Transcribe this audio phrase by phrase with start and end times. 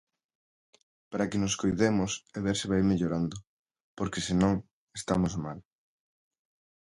[1.11, 3.35] Para que nos coidemos e ver se vai mellorando,
[3.97, 4.53] porque se non,
[4.99, 5.59] estamos mal.